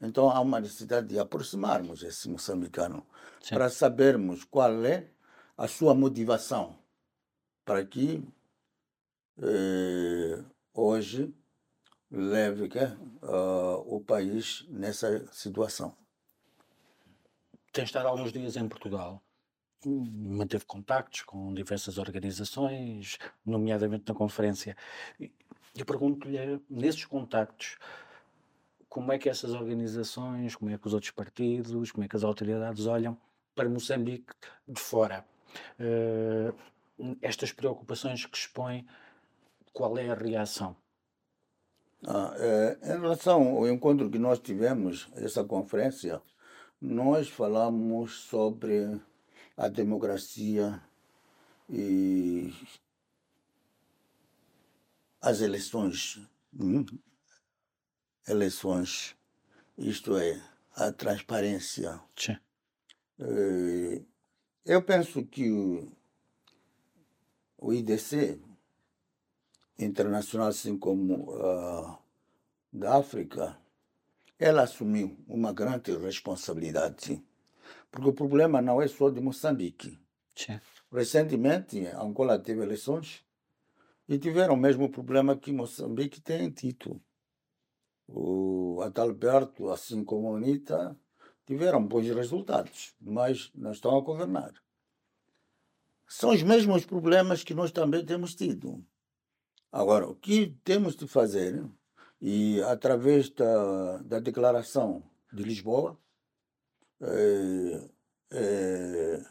[0.00, 3.06] então há uma necessidade de aproximarmos esse moçambicano
[3.40, 3.54] Sim.
[3.54, 5.08] para sabermos qual é
[5.56, 6.78] a sua motivação
[7.64, 8.22] para que
[9.42, 10.44] eh,
[10.74, 11.34] hoje
[12.10, 15.96] leve uh, o país nessa situação.
[17.72, 19.22] Tem estado alguns dias em Portugal.
[19.86, 24.76] Manteve contactos com diversas organizações, nomeadamente na conferência.
[25.18, 25.32] E
[25.76, 27.78] Eu pergunto-lhe, nesses contactos,
[28.88, 32.24] como é que essas organizações, como é que os outros partidos, como é que as
[32.24, 33.16] autoridades olham
[33.54, 34.34] para Moçambique
[34.66, 35.24] de fora?
[35.78, 36.52] Eh,
[37.22, 38.86] estas preocupações que expõe,
[39.72, 40.76] qual é a reação?
[42.06, 46.20] Ah, eh, em relação ao encontro que nós tivemos, essa conferência,
[46.80, 49.00] nós falamos sobre
[49.60, 50.82] a democracia
[51.68, 52.50] e
[55.20, 56.18] as eleições.
[56.58, 56.86] hum,
[58.26, 59.14] Eleições,
[59.76, 60.40] isto é,
[60.74, 62.00] a transparência.
[62.16, 62.36] Sim.
[64.64, 65.92] Eu penso que o,
[67.58, 68.40] o IDC
[69.78, 71.98] internacional, assim como uh,
[72.72, 73.58] da África,
[74.38, 77.22] ela assumiu uma grande responsabilidade,
[77.90, 79.98] porque o problema não é só de Moçambique.
[80.34, 80.60] Sim.
[80.92, 83.24] Recentemente, Angola teve eleições
[84.08, 87.00] e tiveram o mesmo problema que Moçambique tem tido.
[88.08, 90.96] O Adalberto, assim como a Anitta,
[91.46, 94.52] tiveram bons resultados, mas não estão a governar.
[96.08, 98.84] São os mesmos problemas que nós também temos tido.
[99.70, 101.64] Agora, o que temos de fazer,
[102.20, 105.96] e através da, da Declaração de Lisboa,
[107.00, 107.90] é,
[108.32, 109.24] é,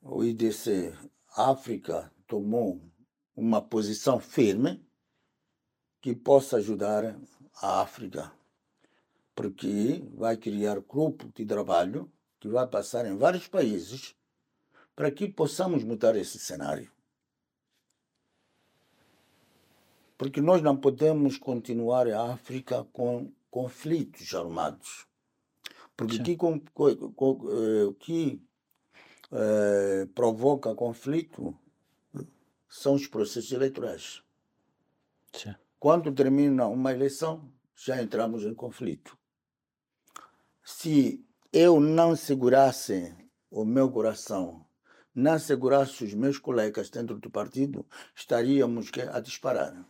[0.00, 0.94] o IDC
[1.36, 2.80] África tomou
[3.34, 4.84] uma posição firme
[6.00, 7.18] que possa ajudar
[7.56, 8.32] a África,
[9.34, 14.14] porque vai criar grupo de trabalho que vai passar em vários países
[14.94, 16.90] para que possamos mudar esse cenário.
[20.16, 25.09] Porque nós não podemos continuar a África com conflitos armados.
[26.00, 26.58] Porque o que, com,
[27.14, 28.42] com, eh, que
[29.30, 31.54] eh, provoca conflito
[32.66, 34.22] são os processos eleitorais.
[35.30, 35.54] Sim.
[35.78, 39.14] Quando termina uma eleição, já entramos em conflito.
[40.64, 41.22] Se
[41.52, 43.14] eu não segurasse
[43.50, 44.64] o meu coração,
[45.14, 47.84] não segurasse os meus colegas dentro do partido,
[48.14, 49.86] estaríamos a disparar.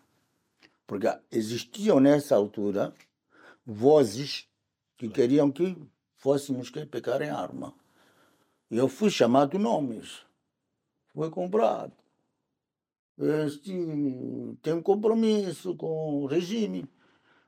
[0.88, 2.92] Porque existiam nessa altura
[3.64, 4.48] vozes
[4.96, 5.76] que queriam que
[6.20, 7.74] fôssemos que pecar em arma.
[8.70, 10.24] Eu fui chamado nomes.
[11.12, 11.92] Foi comprado
[13.20, 13.70] este,
[14.62, 16.88] tem um compromisso com o regime,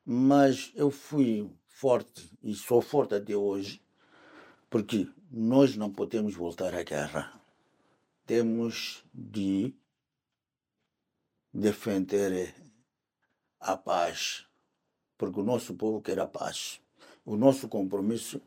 [0.04, 3.80] mas eu fui forte e sou forte até hoje,
[4.68, 7.40] porque nós não podemos voltar à guerra.
[8.26, 9.74] Temos de
[11.52, 12.54] defender
[13.58, 14.46] a paz,
[15.16, 16.82] porque o nosso povo quer a paz.
[17.24, 18.42] O nosso compromisso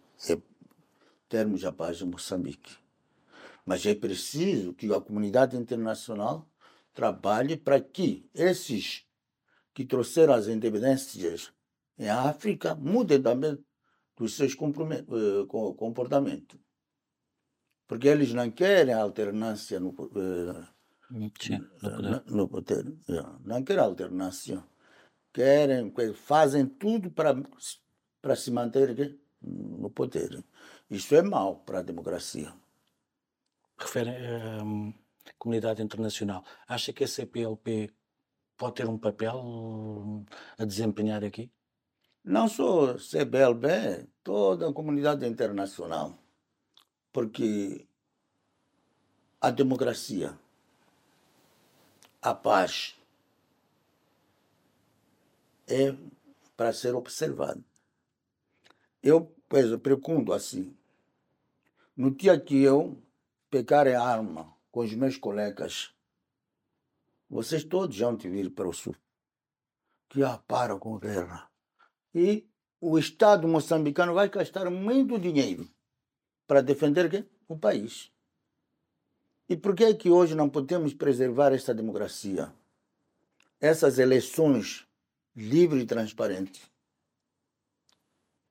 [1.27, 2.77] termos a paz em Moçambique.
[3.65, 6.47] Mas é preciso que a comunidade internacional
[6.93, 9.05] trabalhe para que esses
[9.73, 11.51] que trouxeram as independências
[11.97, 13.57] em África mudem também
[14.15, 15.45] dos seus eh,
[15.77, 16.59] comportamentos.
[17.87, 20.67] Porque eles não querem alternância no, eh,
[22.27, 22.85] no poder.
[23.43, 24.63] Não querem alternância.
[25.33, 27.35] Querem, fazem tudo para,
[28.21, 30.43] para se manter no poder.
[30.89, 32.53] Isso é mal para a democracia.
[33.77, 34.09] Refere,
[34.61, 34.93] um ehm,
[35.37, 36.43] comunidade internacional.
[36.67, 37.93] Acha que a CPLP
[38.57, 40.25] pode ter um papel
[40.57, 41.51] a desempenhar aqui?
[42.23, 46.17] Não só CPLP, toda a comunidade internacional.
[47.11, 47.87] Porque
[49.39, 50.37] a democracia,
[52.21, 52.95] a paz,
[55.67, 55.95] é
[56.55, 57.63] para ser observado.
[59.03, 60.75] Eu, pois, pergunto assim,
[61.95, 63.01] no dia que eu
[63.49, 65.93] pegar a arma com os meus colegas.
[67.29, 68.93] Vocês todos já te vir para o sul.
[70.09, 71.49] Que ah, para com guerra.
[72.13, 72.45] E
[72.81, 75.69] o Estado moçambicano vai gastar muito dinheiro
[76.45, 78.11] para defender o país.
[79.47, 82.51] E por que é que hoje não podemos preservar essa democracia?
[83.61, 84.85] Essas eleições
[85.33, 86.61] livres e transparentes.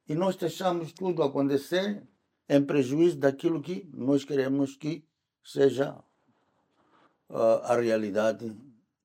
[0.08, 2.02] E nós deixamos tudo acontecer
[2.48, 5.04] em prejuízo daquilo que nós queremos que
[5.42, 6.02] seja
[7.28, 8.54] a realidade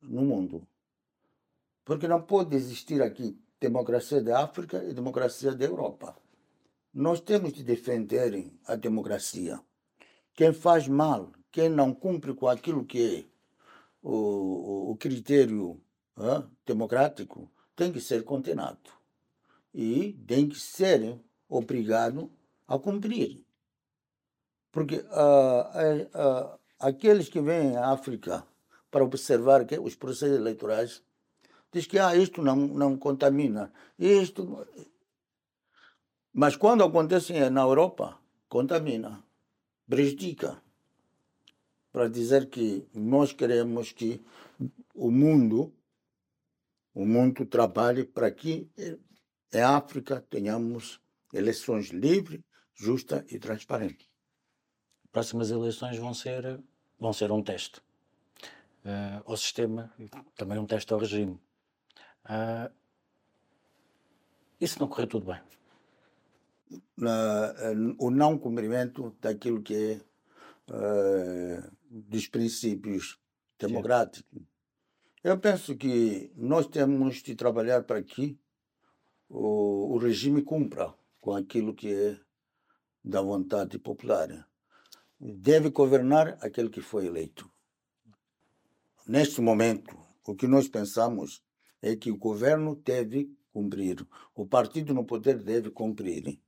[0.01, 0.67] no mundo.
[1.85, 6.15] Porque não pode existir aqui democracia da África e democracia da Europa.
[6.93, 9.59] Nós temos de defender a democracia.
[10.33, 13.25] Quem faz mal, quem não cumpre com aquilo que é
[14.01, 15.81] o, o critério
[16.65, 18.98] democrático, tem que ser condenado.
[19.73, 22.31] E tem que ser obrigado
[22.67, 23.43] a cumprir.
[24.71, 28.45] Porque uh, uh, uh, aqueles que vêm à África
[28.91, 31.03] para observar que os processos eleitorais
[31.71, 34.67] diz que ah, isto não, não contamina, isto.
[36.33, 38.17] Mas quando acontece na Europa,
[38.47, 39.23] contamina,
[39.87, 40.61] prejudica.
[41.91, 44.21] Para dizer que nós queremos que
[44.93, 45.73] o mundo,
[46.93, 48.69] o mundo trabalhe para que
[49.53, 50.99] em África tenhamos
[51.33, 52.41] eleições livres,
[52.73, 54.09] justas e transparentes
[55.11, 56.59] próximas eleições vão ser,
[56.99, 57.79] vão ser um teste
[58.85, 59.91] uh, ao sistema
[60.35, 61.39] também um teste ao regime.
[62.25, 62.71] Uh,
[64.59, 65.41] e se não correr tudo bem?
[66.95, 67.53] Na,
[67.97, 70.01] o não cumprimento daquilo que é
[70.71, 73.19] uh, dos princípios
[73.57, 74.43] democráticos.
[75.23, 78.37] Eu penso que nós temos de trabalhar para que
[79.29, 82.19] o, o regime cumpra com aquilo que é
[83.03, 84.47] da vontade popular.
[85.19, 87.49] Deve governar aquele que foi eleito.
[89.07, 91.43] Neste momento, o que nós pensamos
[91.81, 94.05] é que o governo deve cumprir,
[94.35, 96.39] o partido no poder deve cumprir.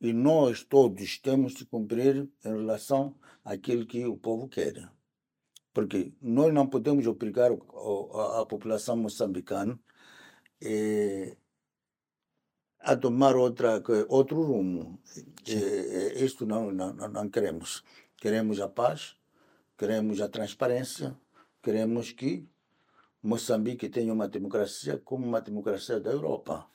[0.00, 4.90] E nós todos temos de cumprir em relação àquilo que o povo quer.
[5.72, 9.78] Porque nós não podemos obrigar a população moçambicana
[10.60, 11.36] eh,
[12.80, 14.98] a tomar outra, outro rumo.
[15.46, 17.84] Eh, isto não, não, não queremos.
[18.16, 19.16] Queremos a paz,
[19.76, 21.16] queremos a transparência,
[21.62, 22.48] queremos que
[23.22, 26.66] Moçambique tenha uma democracia como uma democracia da Europa.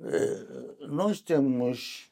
[0.00, 2.10] Eh, nós temos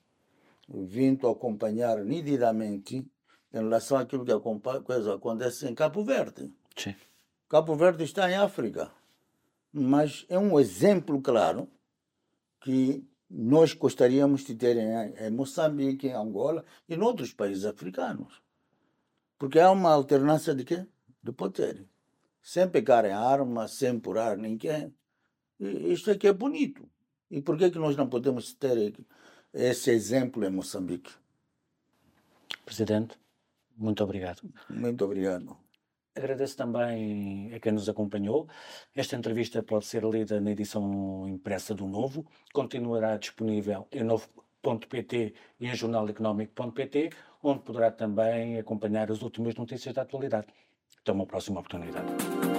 [0.69, 3.07] vindo a acompanhar nitidamente
[3.53, 6.53] em relação àquilo que acontece em Cabo Verde.
[6.77, 6.95] Sim.
[7.49, 8.91] Cabo Verde está em África,
[9.73, 11.69] mas é um exemplo claro
[12.67, 18.43] que nós gostaríamos de ter em Moçambique, em Angola e em outros países africanos.
[19.39, 20.85] Porque há uma alternância de quê?
[21.23, 21.87] De poder
[22.47, 24.95] sem pegar em arma, sem purar ninguém.
[25.59, 26.89] E isto aqui é bonito.
[27.29, 28.95] E por que, que nós não podemos ter
[29.53, 31.13] esse exemplo em Moçambique?
[32.65, 33.19] Presidente,
[33.77, 34.43] muito obrigado.
[34.71, 35.57] Muito obrigado.
[36.17, 38.49] Agradeço também a quem nos acompanhou.
[38.95, 42.25] Esta entrevista pode ser lida na edição impressa do Novo.
[42.55, 47.11] Continuará disponível em novo.pt e em jornaleconómico.pt,
[47.43, 50.47] onde poderá também acompanhar as últimas notícias da atualidade.
[51.03, 52.56] Até uma próxima oportunidade.